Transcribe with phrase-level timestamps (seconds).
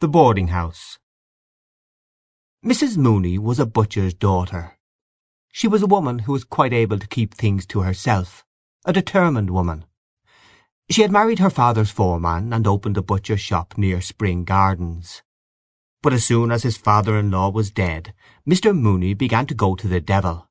[0.00, 0.98] THE BOARDING HOUSE
[2.64, 2.96] Mrs.
[2.96, 4.78] Mooney was a butcher's daughter.
[5.52, 8.42] She was a woman who was quite able to keep things to herself,
[8.86, 9.84] a determined woman.
[10.88, 15.20] She had married her father's foreman, and opened a butcher's shop near Spring Gardens.
[16.00, 18.14] But as soon as his father-in-law was dead
[18.48, 18.74] Mr.
[18.74, 20.48] Mooney began to go to the devil.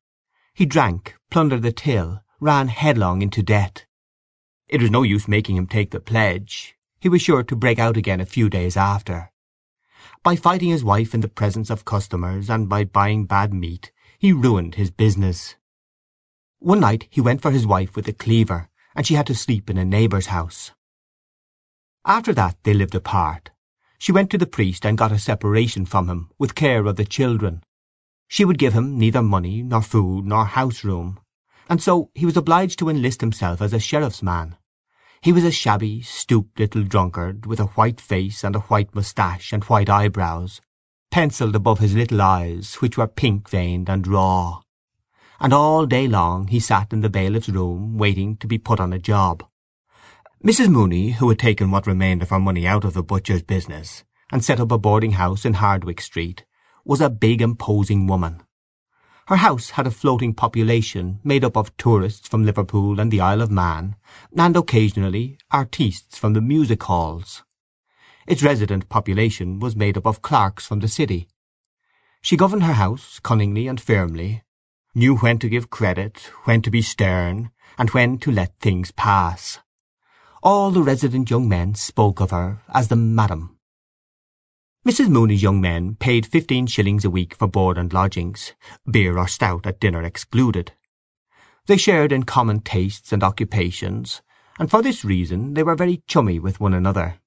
[0.54, 3.88] He drank, plundered the till, ran headlong into debt.
[4.68, 7.98] It was no use making him take the pledge; he was sure to break out
[7.98, 9.32] again a few days after.
[10.22, 14.34] By fighting his wife in the presence of customers, and by buying bad meat, he
[14.34, 15.56] ruined his business.
[16.60, 19.70] One night he went for his wife with a cleaver, and she had to sleep
[19.70, 20.72] in a neighbour's house.
[22.06, 23.52] After that they lived apart.
[23.98, 27.06] She went to the priest and got a separation from him, with care of the
[27.06, 27.64] children.
[28.28, 31.20] She would give him neither money, nor food, nor house room,
[31.70, 34.58] and so he was obliged to enlist himself as a sheriff's man.
[35.22, 39.52] He was a shabby, stooped little drunkard, with a white face and a white moustache
[39.52, 40.62] and white eyebrows,
[41.12, 44.62] pencilled above his little eyes, which were pink-veined and raw.
[45.42, 48.94] And all day long he sat in the bailiff's room, waiting to be put on
[48.94, 49.44] a job.
[50.42, 50.70] Mrs.
[50.70, 54.44] Mooney, who had taken what remained of her money out of the butcher's business, and
[54.44, 56.46] set up a boarding-house in Hardwicke Street,
[56.86, 58.42] was a big imposing woman.
[59.30, 63.44] Her house had a floating population made up of tourists from Liverpool and the Isle
[63.44, 63.96] of Man,
[64.36, 67.44] and occasionally artistes from the music halls.
[68.26, 71.28] Its resident population was made up of clerks from the city.
[72.24, 74.42] She governed her house cunningly and firmly,
[74.96, 79.60] knew when to give credit, when to be stern, and when to let things pass.
[80.42, 83.59] All the resident young men spoke of her as the Madam.
[84.88, 85.10] Mrs.
[85.10, 88.54] Mooney's young men paid fifteen shillings a week for board and lodgings,
[88.90, 90.72] beer or stout at dinner excluded.
[91.66, 94.22] They shared in common tastes and occupations,
[94.58, 97.20] and for this reason they were very chummy with one another.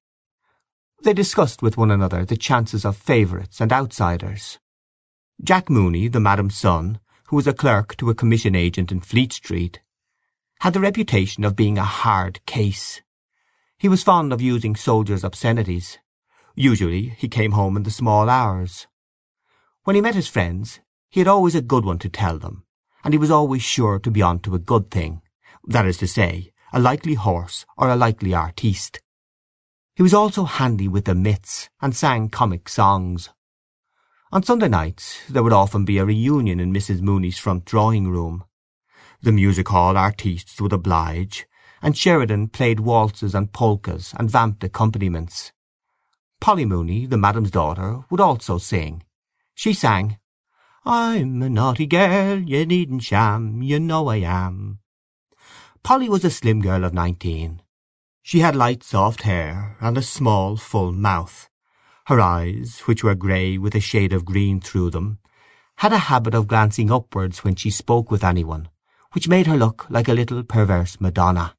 [1.03, 4.59] They discussed with one another the chances of favourites and outsiders.
[5.45, 9.31] Jack Mooney, the madam's son, who was a clerk to a commission agent in Fleet
[9.31, 9.83] Street,
[10.61, 13.03] had the reputation of being a hard case.
[13.77, 15.99] He was fond of using soldiers' obscenities.
[16.55, 18.87] Usually he came home in the small hours.
[19.85, 22.65] When he met his friends he had always a good one to tell them,
[23.05, 25.23] and he was always sure to be on to a good thing,
[25.67, 29.01] that is to say, a likely horse or a likely artiste.
[29.95, 33.29] He was also handy with the mits, and sang comic songs.
[34.31, 37.03] On Sunday nights there would often be a reunion in Mrs.
[37.03, 38.45] Mooney's front drawing-room.
[39.21, 41.47] The music-hall artistes would oblige,
[41.83, 45.53] and Sheridan played waltzes and polkas and vamped accompaniments.
[46.43, 49.05] Polly Mooney, the madam's daughter, would also sing.
[49.55, 50.19] She sang,
[50.85, 54.81] I'm a naughty girl, you needn't sham, you know I am.
[55.85, 57.63] Polly was a slim girl of nineteen.
[58.25, 61.49] She had light soft hair, and a small full mouth.
[62.07, 65.21] Her eyes, which were grey with a shade of green through them,
[65.77, 68.69] had a habit of glancing upwards when she spoke with any one,
[69.13, 71.55] which made her look like a little perverse Madonna.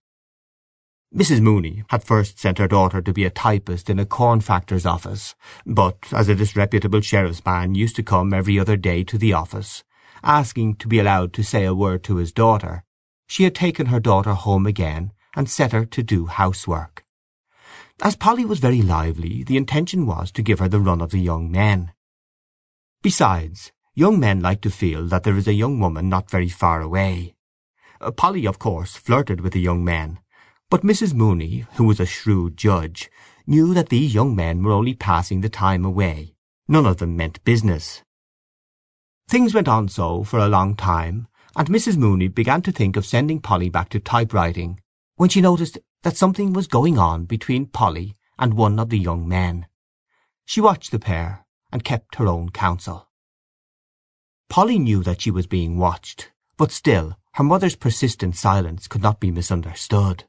[1.16, 1.42] Mrs.
[1.42, 5.36] Mooney had first sent her daughter to be a typist in a corn factor's office,
[5.64, 9.84] but as a disreputable sheriff's man used to come every other day to the office,
[10.24, 12.84] asking to be allowed to say a word to his daughter,
[13.28, 17.06] she had taken her daughter home again and set her to do housework.
[18.02, 21.20] As Polly was very lively, the intention was to give her the run of the
[21.20, 21.92] young men.
[23.04, 26.82] Besides, young men like to feel that there is a young woman not very far
[26.82, 27.36] away.
[28.18, 30.20] Polly, of course, flirted with the young men,
[30.74, 31.14] but Mrs.
[31.14, 33.08] Mooney, who was a shrewd judge,
[33.46, 36.34] knew that these young men were only passing the time away;
[36.68, 38.02] none of them meant business.
[39.28, 41.96] Things went on so for a long time, and Mrs.
[41.96, 44.80] Mooney began to think of sending Polly back to typewriting,
[45.16, 49.28] when she noticed that something was going on between Polly and one of the young
[49.28, 49.68] men.
[50.44, 53.10] She watched the pair, and kept her own counsel.
[54.50, 59.20] Polly knew that she was being watched, but still her mother's persistent silence could not
[59.20, 60.24] be misunderstood.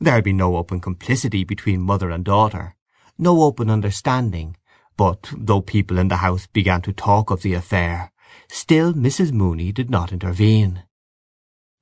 [0.00, 2.74] There had been no open complicity between mother and daughter,
[3.16, 4.56] no open understanding,
[4.96, 8.12] but, though people in the house began to talk of the affair,
[8.48, 9.32] still Mrs.
[9.32, 10.84] Mooney did not intervene.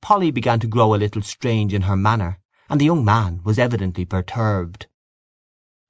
[0.01, 2.39] Polly began to grow a little strange in her manner,
[2.69, 4.87] and the young man was evidently perturbed.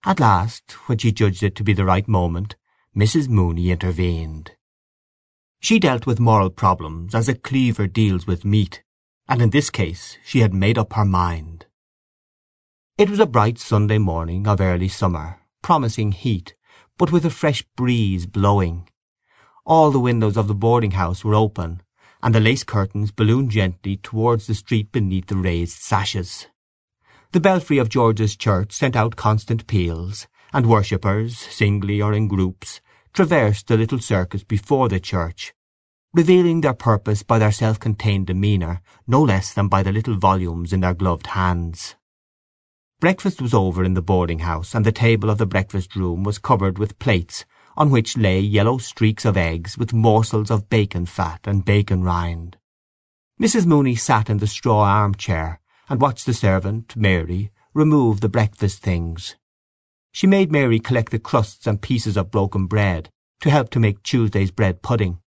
[0.05, 2.55] At last, when she judged it to be the right moment,
[2.95, 3.27] Mrs.
[3.27, 4.51] Mooney intervened.
[5.59, 8.83] She dealt with moral problems as a cleaver deals with meat,
[9.27, 11.65] and in this case she had made up her mind.
[12.95, 16.53] It was a bright Sunday morning of early summer, promising heat,
[16.95, 18.87] but with a fresh breeze blowing.
[19.65, 21.81] All the windows of the boarding-house were open,
[22.21, 26.45] and the lace curtains ballooned gently towards the street beneath the raised sashes.
[27.31, 32.79] The belfry of George's church sent out constant peals, and worshippers, singly or in groups,
[33.11, 35.55] traversed the little circus before the church,
[36.13, 40.81] revealing their purpose by their self-contained demeanour no less than by the little volumes in
[40.81, 41.95] their gloved hands.
[43.03, 46.97] Breakfast was over in the boarding-house, and the table of the breakfast-room was covered with
[46.99, 47.43] plates
[47.75, 52.55] on which lay yellow streaks of eggs with morsels of bacon fat and bacon rind.
[53.41, 53.65] Mrs.
[53.65, 55.59] Mooney sat in the straw arm-chair
[55.89, 59.35] and watched the servant, Mary, remove the breakfast things.
[60.13, 63.09] She made Mary collect the crusts and pieces of broken bread
[63.41, 65.19] to help to make Tuesday's bread pudding.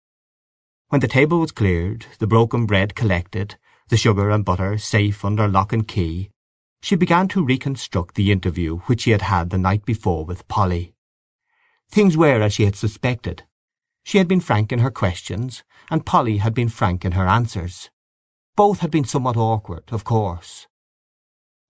[0.87, 3.53] When the table was cleared, the broken bread collected,
[3.89, 6.31] the sugar and butter safe under lock and key,
[6.81, 10.93] she began to reconstruct the interview which she had had the night before with Polly.
[11.89, 13.43] Things were as she had suspected.
[14.03, 17.89] She had been frank in her questions, and Polly had been frank in her answers.
[18.55, 20.67] Both had been somewhat awkward, of course.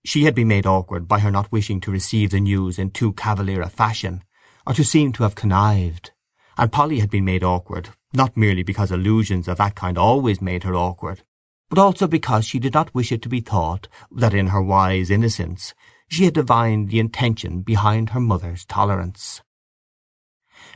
[0.05, 3.13] She had been made awkward by her not wishing to receive the news in too
[3.13, 4.23] cavalier a fashion,
[4.65, 6.11] or to seem to have connived,
[6.57, 10.63] and Polly had been made awkward not merely because allusions of that kind always made
[10.63, 11.23] her awkward,
[11.69, 15.09] but also because she did not wish it to be thought that in her wise
[15.09, 15.73] innocence
[16.07, 19.41] she had divined the intention behind her mother's tolerance.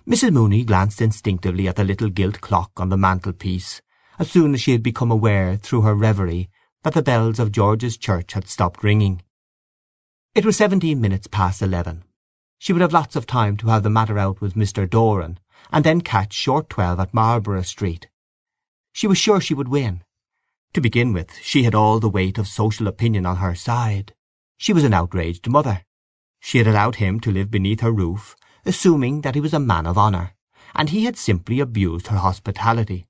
[0.07, 0.31] Mrs.
[0.31, 3.81] Mooney glanced instinctively at the little gilt clock on the mantelpiece
[4.19, 6.49] as soon as she had become aware through her reverie
[6.83, 9.21] that the bells of George's church had stopped ringing.
[10.35, 12.03] It was seventeen minutes past eleven.
[12.57, 14.89] She would have lots of time to have the matter out with Mr.
[14.89, 15.39] Doran,
[15.71, 18.07] and then catch short twelve at Marlborough Street.
[18.93, 20.03] She was sure she would win.
[20.73, 24.13] To begin with, she had all the weight of social opinion on her side.
[24.57, 25.83] She was an outraged mother.
[26.39, 29.85] She had allowed him to live beneath her roof, assuming that he was a man
[29.85, 30.33] of honour,
[30.73, 33.07] and he had simply abused her hospitality.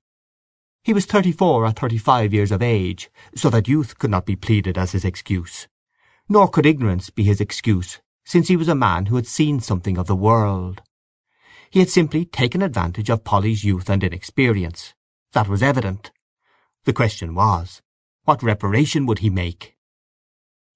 [0.82, 4.76] He was thirty-four or thirty-five years of age, so that youth could not be pleaded
[4.76, 5.68] as his excuse.
[6.28, 9.96] Nor could ignorance be his excuse, since he was a man who had seen something
[9.96, 10.82] of the world.
[11.70, 14.94] He had simply taken advantage of Polly's youth and inexperience.
[15.32, 16.10] That was evident.
[16.84, 17.80] The question was,
[18.24, 19.76] what reparation would he make?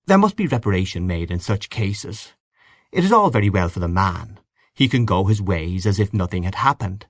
[0.07, 2.33] There must be reparation made in such cases.
[2.93, 4.39] It is all very well for the man.
[4.73, 7.07] He can go his ways as if nothing had happened,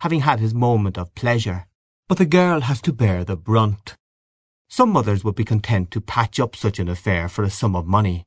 [0.00, 1.68] having had his moment of pleasure,
[2.08, 3.96] but the girl has to bear the brunt.
[4.68, 7.86] Some mothers would be content to patch up such an affair for a sum of
[7.86, 8.26] money.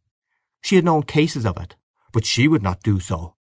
[0.62, 1.75] She had known cases of it,
[2.14, 3.36] but she would not do so.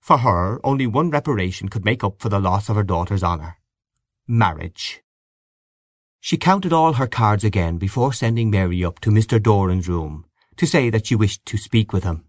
[0.00, 5.03] For her only one reparation could make up for the loss of her daughter's honour—marriage.
[6.24, 9.38] She counted all her cards again before sending Mary up to Mr.
[9.38, 10.24] Doran's room
[10.56, 12.24] to say that she wished to speak with him.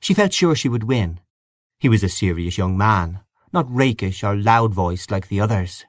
[0.00, 1.20] She felt sure she would win.
[1.78, 3.20] He was a serious young man,
[3.52, 5.84] not rakish or loud-voiced like the others.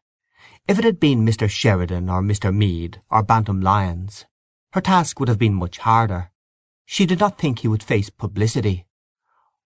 [0.68, 1.50] If it had been Mr.
[1.50, 2.56] Sheridan or Mr.
[2.56, 4.25] Meade or Bantam Lyons,
[4.74, 6.30] her task would have been much harder.
[6.85, 8.85] She did not think he would face publicity.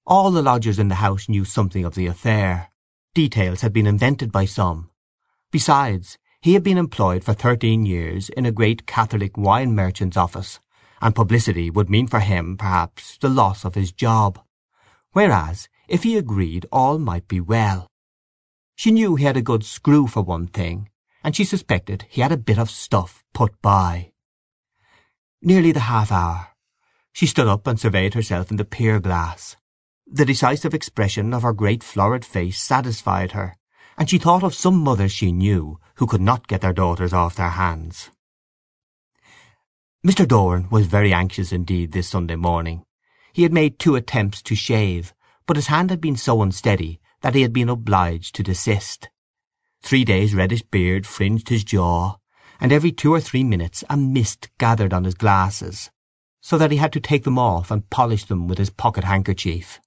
[0.06, 2.72] All the lodgers in the house knew something of the affair.
[3.14, 4.90] Details had been invented by some.
[5.52, 10.60] Besides, he had been employed for thirteen years in a great Catholic wine merchant's office,
[11.01, 14.39] and publicity would mean for him, perhaps, the loss of his job.
[15.13, 17.88] Whereas, if he agreed, all might be well.
[18.75, 20.89] She knew he had a good screw for one thing,
[21.24, 24.12] and she suspected he had a bit of stuff put by.
[25.42, 26.50] Nearly the half hour.
[27.13, 29.57] She stood up and surveyed herself in the pier-glass.
[30.06, 33.57] The decisive expression of her great florid face satisfied her,
[33.97, 37.35] and she thought of some mothers she knew who could not get their daughters off
[37.35, 38.09] their hands.
[40.06, 40.27] Mr.
[40.27, 42.83] Doran was very anxious indeed this Sunday morning.
[43.33, 45.13] He had made two attempts to shave,
[45.45, 49.09] but his hand had been so unsteady that he had been obliged to desist.
[49.81, 52.18] Three days' reddish beard fringed his jaw,
[52.59, 55.89] and every two or three minutes a mist gathered on his glasses,
[56.42, 59.80] so that he had to take them off and polish them with his pocket-handkerchief.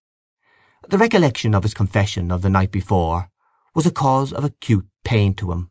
[0.89, 3.31] The recollection of his confession of the night before
[3.75, 5.70] was a cause of acute pain to him.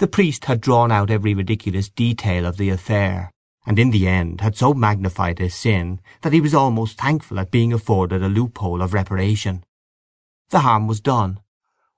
[0.00, 3.30] The priest had drawn out every ridiculous detail of the affair,
[3.66, 7.50] and in the end had so magnified his sin that he was almost thankful at
[7.50, 9.62] being afforded a loophole of reparation.
[10.48, 11.40] The harm was done.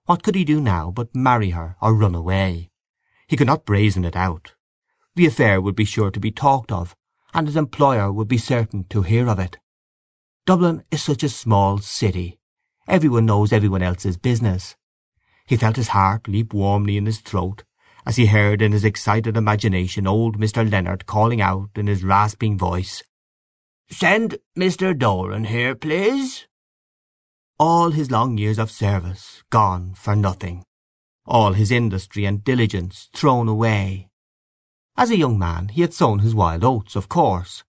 [0.06, 2.73] What could he do now but marry her or run away?
[3.28, 4.54] He could not brazen it out.
[5.14, 6.97] The affair would be sure to be talked of,
[7.32, 9.59] and his employer would be certain to hear of it.
[10.44, 12.40] Dublin is such a small city.
[12.88, 14.75] Everyone knows everyone else's business.
[15.47, 17.62] He felt his heart leap warmly in his throat
[18.04, 20.68] as he heard in his excited imagination old Mr.
[20.68, 23.02] Leonard calling out in his rasping voice,
[23.90, 24.97] "Send Mr.
[24.99, 26.47] Doran here, please."
[27.59, 30.64] All his long years of service gone for nothing.
[31.25, 34.09] All his industry and diligence thrown away.
[34.97, 37.62] As a young man he had sown his wild oats, of course.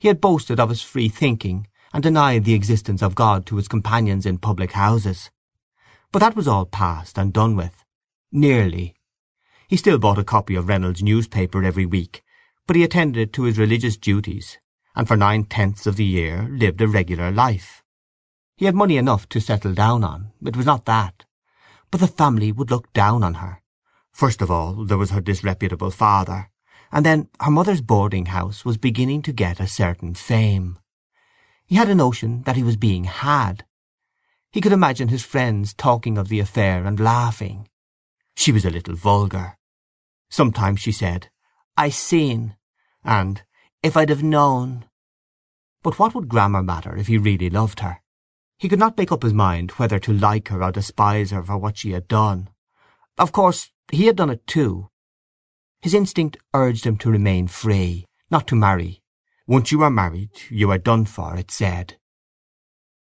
[0.00, 3.68] He had boasted of his free thinking, and denied the existence of God to his
[3.68, 5.30] companions in public houses.
[6.12, 7.84] But that was all past and done with.
[8.30, 8.94] Nearly.
[9.68, 12.22] He still bought a copy of Reynolds' newspaper every week,
[12.66, 14.56] but he attended to his religious duties,
[14.96, 17.82] and for nine-tenths of the year lived a regular life.
[18.56, 21.26] He had money enough to settle down on, it was not that.
[21.90, 23.60] But the family would look down on her.
[24.10, 26.48] First of all there was her disreputable father,
[26.90, 30.78] and then her mother's boarding-house was beginning to get a certain fame.
[31.66, 33.66] He had a notion that he was being had.
[34.50, 37.68] He could imagine his friends talking of the affair and laughing.
[38.34, 39.57] She was a little vulgar.
[40.30, 41.30] Sometimes she said,
[41.76, 42.56] "I seen,"
[43.02, 43.42] and
[43.82, 44.86] "If I'd have known."
[45.82, 48.02] But what would grammar matter if he really loved her?
[48.58, 51.56] He could not make up his mind whether to like her or despise her for
[51.56, 52.50] what she had done.
[53.16, 54.90] Of course he had done it too.
[55.80, 59.00] His instinct urged him to remain free, not to marry.
[59.46, 61.98] Once you are married you are done for, it said.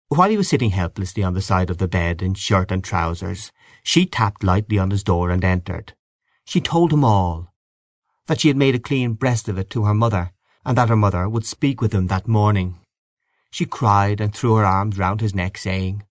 [0.07, 3.51] While he was sitting helplessly on the side of the bed in shirt and trousers,
[3.83, 5.93] she tapped lightly on his door and entered.
[6.45, 7.53] She told him all.
[8.27, 10.31] That she had made a clean breast of it to her mother,
[10.65, 12.79] and that her mother would speak with him that morning.
[13.51, 16.03] She cried and threw her arms round his neck, saying,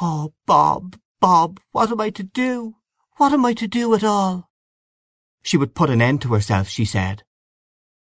[0.00, 2.76] "Oh, Bob, Bob, what am I to do?
[3.16, 4.50] What am I to do at all?"
[5.42, 7.24] She would put an end to herself, she said.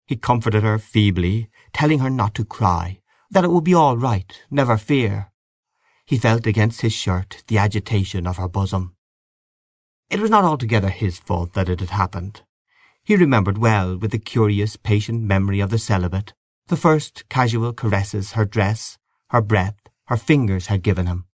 [0.06, 4.30] He comforted her feebly, telling her not to cry, that it would be all right,
[4.50, 5.33] never fear.
[6.04, 8.93] He felt against his shirt the agitation of her bosom.
[10.11, 12.42] It was not altogether his fault that it had happened.
[13.02, 16.32] He remembered well, with the curious, patient memory of the celibate,
[16.68, 18.99] the first casual caresses her dress,
[19.30, 21.26] her breath, her fingers had given him.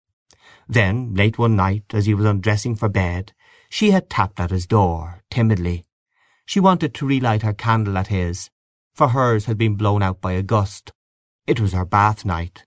[0.69, 3.33] Then, late one night, as he was undressing for bed,
[3.69, 5.87] she had tapped at his door, timidly.
[6.47, 8.51] She wanted to relight her candle at his,
[8.95, 10.93] for hers had been blown out by a gust.
[11.47, 12.67] It was her bath night.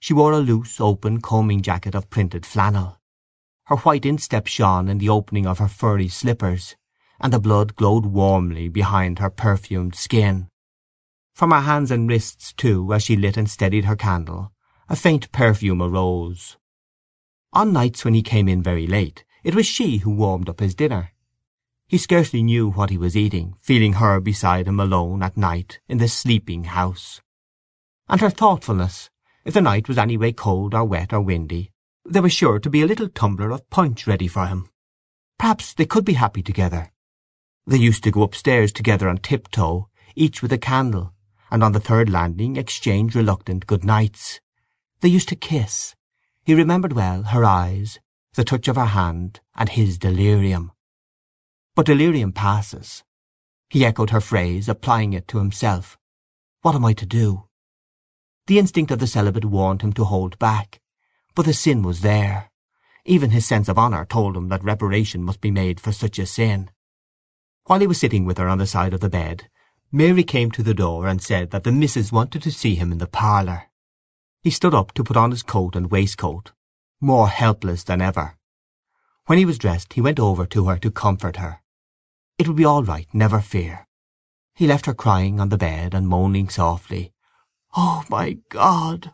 [0.00, 2.95] She wore a loose, open combing jacket of printed flannel.
[3.66, 6.76] Her white instep shone in the opening of her furry slippers,
[7.20, 10.48] and the blood glowed warmly behind her perfumed skin.
[11.34, 14.52] From her hands and wrists, too, as she lit and steadied her candle,
[14.88, 16.56] a faint perfume arose.
[17.52, 20.76] On nights when he came in very late, it was she who warmed up his
[20.76, 21.12] dinner.
[21.88, 25.98] He scarcely knew what he was eating, feeling her beside him alone at night in
[25.98, 27.20] the sleeping house.
[28.08, 29.10] And her thoughtfulness,
[29.44, 31.72] if the night was any way cold or wet or windy,
[32.08, 34.68] there was sure to be a little tumbler of punch ready for him.
[35.38, 36.92] Perhaps they could be happy together.
[37.66, 41.12] They used to go upstairs together on tiptoe, each with a candle,
[41.50, 44.40] and on the third landing exchange reluctant good nights.
[45.00, 45.94] They used to kiss.
[46.44, 47.98] He remembered well her eyes,
[48.34, 50.72] the touch of her hand, and his delirium.
[51.74, 53.02] But delirium passes.
[53.68, 55.98] He echoed her phrase, applying it to himself.
[56.62, 57.48] What am I to do?
[58.46, 60.80] The instinct of the celibate warned him to hold back,
[61.36, 62.50] but the sin was there.
[63.04, 66.26] Even his sense of honour told him that reparation must be made for such a
[66.26, 66.70] sin.
[67.66, 69.48] While he was sitting with her on the side of the bed,
[69.92, 72.98] Mary came to the door and said that the missus wanted to see him in
[72.98, 73.64] the parlour.
[74.42, 76.52] He stood up to put on his coat and waistcoat,
[77.02, 78.36] more helpless than ever.
[79.26, 81.60] When he was dressed he went over to her to comfort her.
[82.38, 83.86] It would be all right, never fear.
[84.54, 87.12] He left her crying on the bed and moaning softly,
[87.76, 89.12] Oh, my God!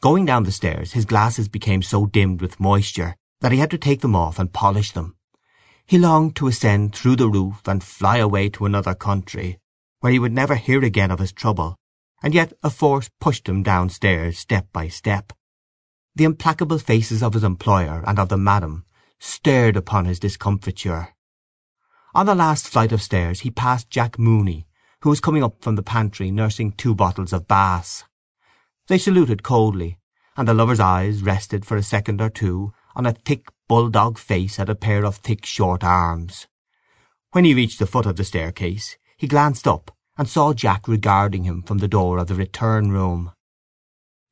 [0.00, 3.78] Going down the stairs his glasses became so dimmed with moisture that he had to
[3.78, 5.14] take them off and polish them.
[5.84, 9.58] He longed to ascend through the roof and fly away to another country,
[10.00, 11.76] where he would never hear again of his trouble,
[12.22, 15.34] and yet a force pushed him downstairs step by step.
[16.14, 18.84] The implacable faces of his employer and of the madam
[19.18, 21.08] stared upon his discomfiture.
[22.14, 24.66] On the last flight of stairs he passed Jack Mooney,
[25.02, 28.04] who was coming up from the pantry nursing two bottles of Bass.
[28.90, 29.98] They saluted coldly,
[30.36, 34.58] and the lover's eyes rested for a second or two on a thick bulldog face
[34.58, 36.48] and a pair of thick short arms.
[37.30, 41.44] When he reached the foot of the staircase he glanced up and saw Jack regarding
[41.44, 43.30] him from the door of the return room.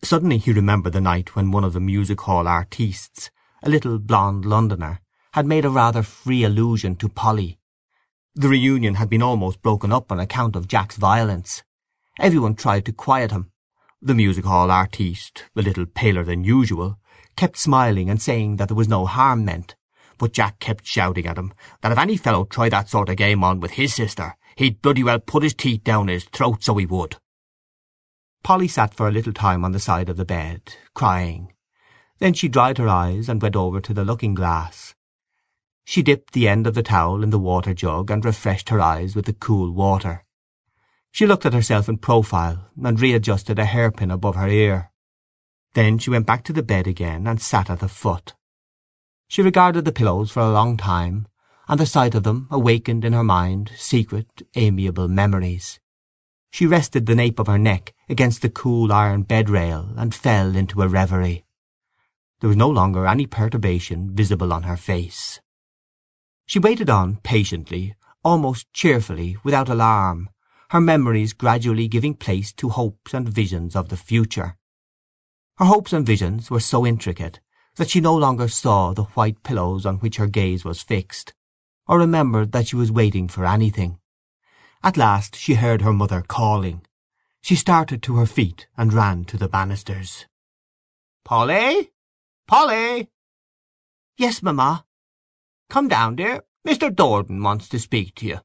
[0.03, 3.31] Suddenly he remembered the night when one of the music-hall artistes,
[3.63, 4.99] a little blonde Londoner,
[5.35, 7.61] had made a rather free allusion to Polly,
[8.35, 11.63] the reunion had been almost broken up on account of Jack's violence.
[12.19, 13.53] Every one tried to quiet him.
[14.01, 17.01] The music-hall artiste, a little paler than usual,
[17.35, 19.75] kept smiling and saying that there was no harm meant,
[20.19, 23.43] but Jack kept shouting at him that if any fellow tried that sort of game
[23.43, 26.87] on with his sister he'd bloody well put his teeth down his throat so he
[26.87, 27.17] would.
[28.45, 30.63] Polly sat for a little time on the side of the bed,
[30.95, 31.53] crying.
[32.19, 34.95] Then she dried her eyes and went over to the looking-glass.
[35.85, 39.17] She dipped the end of the towel in the water jug and refreshed her eyes
[39.17, 40.25] with the cool water.
[41.11, 44.91] She looked at herself in profile, and readjusted a hairpin above her ear.
[45.75, 48.35] Then she went back to the bed again, and sat at the foot.
[49.29, 51.27] She regarded the pillows for a long time,
[51.69, 55.81] and the sight of them awakened in her mind secret, amiable memories.
[56.51, 60.57] She rested the nape of her neck against the cool iron bed rail, and fell
[60.57, 61.45] into a reverie.
[62.41, 65.41] There was no longer any perturbation visible on her face.
[66.47, 70.31] She waited on patiently, almost cheerfully, without alarm,
[70.71, 74.57] her memories gradually giving place to hopes and visions of the future.
[75.57, 77.41] Her hopes and visions were so intricate
[77.77, 81.33] that she no longer saw the white pillows on which her gaze was fixed,
[81.87, 83.99] or remembered that she was waiting for anything.
[84.83, 86.85] At last she heard her mother calling.
[87.41, 90.27] She started to her feet and ran to the banisters.
[91.25, 91.93] "Polly!
[92.47, 93.09] Polly!"
[94.19, 94.85] "Yes, mamma."
[95.71, 96.45] "Come down, dear.
[96.67, 96.95] Mr.
[96.95, 98.41] Doran wants to speak to you."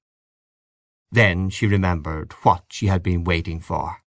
[1.14, 4.03] Then she remembered what she had been waiting for.